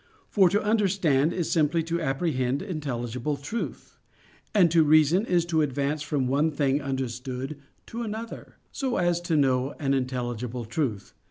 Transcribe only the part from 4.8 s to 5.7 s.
reason is to